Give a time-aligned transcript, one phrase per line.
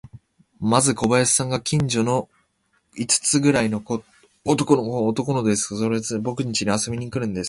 [0.59, 2.27] まず小林さんが、近所の
[2.97, 3.83] 五つくらいの
[4.45, 7.39] 男の子を、男の子ですよ、それをつれて、ぼくんちへ遊びに来るんです。